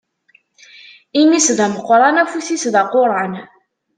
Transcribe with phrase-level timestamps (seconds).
[1.21, 3.33] Imi-s d ameqran, afus-is d aquran.